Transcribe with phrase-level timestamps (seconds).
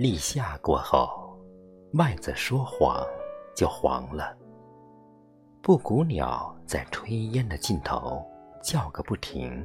[0.00, 1.38] 立夏过后，
[1.90, 3.06] 麦子说黄
[3.54, 4.34] 就黄了。
[5.60, 8.24] 布谷鸟在炊烟的尽头
[8.62, 9.62] 叫个不停。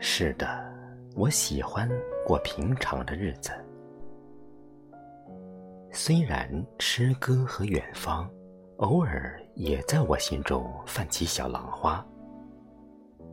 [0.00, 0.44] 是的，
[1.14, 1.88] 我喜欢
[2.26, 3.52] 过平常的日子。
[5.92, 8.28] 虽然诗歌和远方
[8.78, 12.04] 偶尔也在我心中泛起小浪花，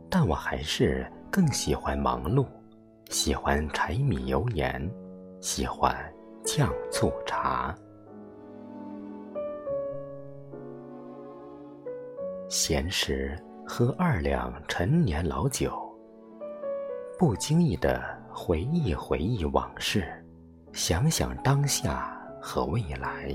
[0.08, 2.46] 但我还是更喜欢忙碌，
[3.12, 4.90] 喜欢柴米油盐，
[5.42, 5.94] 喜欢
[6.46, 7.74] 酱醋茶。
[12.48, 15.78] 闲时喝二两陈年老酒，
[17.18, 18.02] 不经意的
[18.32, 20.04] 回忆回忆往事，
[20.72, 23.30] 想想当下和未来。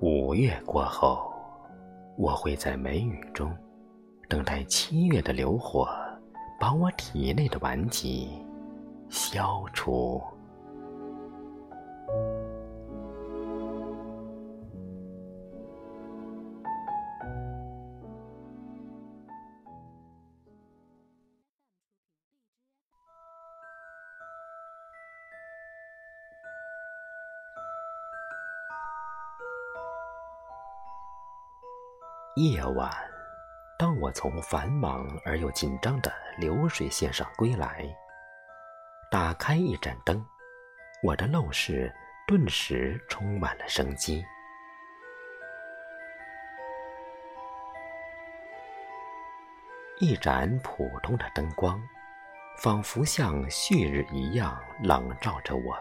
[0.00, 1.32] 五月过后，
[2.16, 3.54] 我会在梅雨中
[4.28, 5.88] 等待七月的流火，
[6.58, 8.30] 把我体内的顽疾
[9.08, 10.22] 消除。
[32.38, 32.92] 夜晚，
[33.78, 37.82] 当我从繁忙而又紧张的流水线上归来，
[39.10, 40.22] 打开一盏灯，
[41.02, 41.90] 我的陋室
[42.26, 44.22] 顿时充满了生机。
[49.98, 51.82] 一盏普通的灯光，
[52.58, 55.74] 仿佛像旭日一样朗照着我。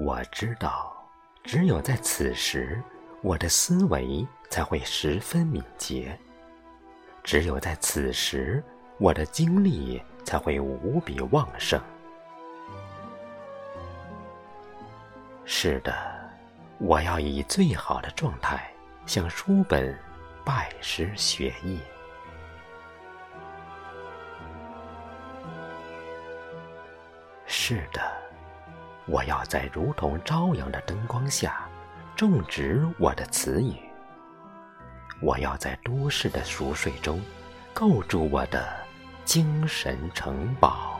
[0.00, 0.96] 我知道，
[1.42, 2.82] 只有在此时。
[3.24, 6.18] 我的思维才会十分敏捷，
[7.22, 8.62] 只有在此时，
[8.98, 11.80] 我的精力才会无比旺盛。
[15.46, 15.94] 是的，
[16.76, 18.70] 我要以最好的状态
[19.06, 19.98] 向书本
[20.44, 21.80] 拜师学艺。
[27.46, 28.02] 是的，
[29.06, 31.66] 我要在如同朝阳的灯光下。
[32.24, 33.74] 种植我的词语，
[35.20, 37.20] 我要在都市的熟睡中
[37.74, 38.66] 构筑我的
[39.26, 40.93] 精神城堡。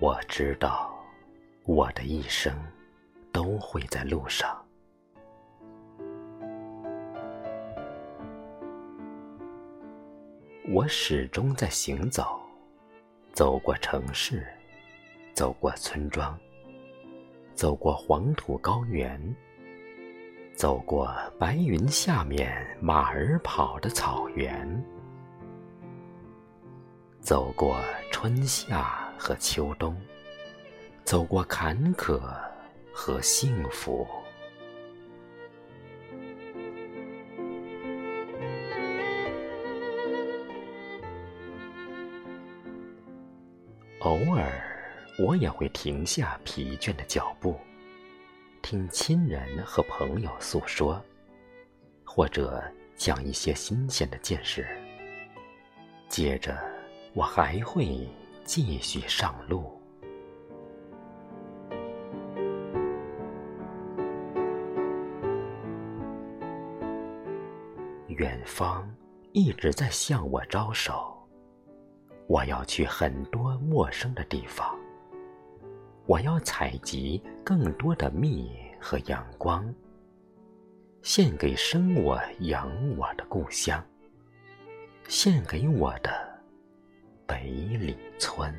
[0.00, 0.96] 我知道，
[1.64, 2.56] 我的一生
[3.32, 4.64] 都会在路上。
[10.68, 12.40] 我始终在行走，
[13.32, 14.46] 走过城市，
[15.34, 16.38] 走过村庄，
[17.56, 19.20] 走过黄土高原，
[20.54, 24.80] 走过白云下面马儿跑的草原，
[27.20, 27.76] 走过
[28.12, 28.97] 春夏。
[29.18, 30.00] 和秋冬，
[31.04, 32.20] 走过坎坷
[32.92, 34.06] 和幸福。
[44.00, 44.62] 偶尔，
[45.18, 47.58] 我也会停下疲倦的脚步，
[48.62, 51.02] 听亲人和朋友诉说，
[52.04, 52.62] 或者
[52.96, 54.64] 讲一些新鲜的见识。
[56.08, 56.56] 接着，
[57.12, 58.08] 我还会。
[58.48, 59.78] 继续上路。
[68.06, 68.90] 远方
[69.32, 71.14] 一直在向我招手，
[72.26, 74.74] 我要去很多陌生的地方。
[76.06, 79.62] 我要采集更多的蜜和阳光，
[81.02, 82.66] 献给生我养
[82.96, 83.84] 我的故乡，
[85.06, 86.27] 献给我的。
[87.28, 87.36] 北
[87.78, 88.52] 里村。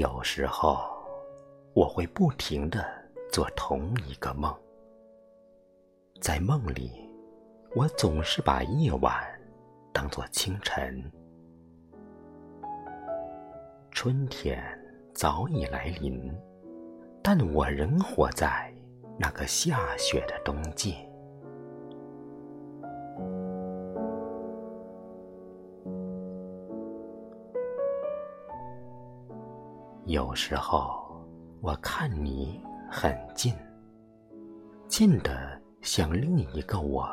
[0.00, 0.78] 有时候，
[1.74, 2.82] 我会不停的
[3.30, 4.50] 做同一个梦，
[6.22, 7.06] 在梦里，
[7.76, 9.14] 我总是把夜晚
[9.92, 11.04] 当作清晨。
[13.90, 14.58] 春天
[15.12, 16.34] 早已来临，
[17.22, 18.72] 但我仍活在
[19.18, 20.96] 那个下雪的冬季。
[30.10, 31.06] 有时候，
[31.60, 32.60] 我看你
[32.90, 33.54] 很近，
[34.88, 37.04] 近的像另一个我；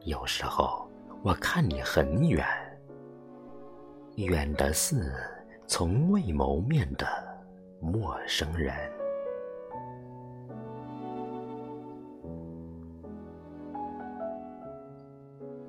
[0.00, 0.86] 有时候，
[1.22, 2.46] 我看你很远，
[4.16, 5.14] 远的似
[5.66, 7.06] 从未谋面的
[7.80, 8.76] 陌生人。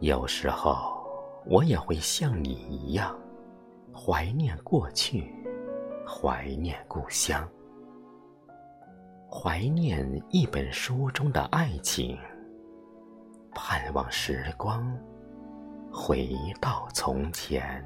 [0.01, 1.01] 有时候，
[1.45, 3.17] 我也会像你一样，
[3.93, 5.33] 怀念过去。
[6.07, 7.47] 怀念故乡。
[9.29, 12.17] 怀念一本书中的爱情
[13.53, 14.95] 盼望时光
[15.91, 16.29] 回
[16.61, 17.83] 到从前。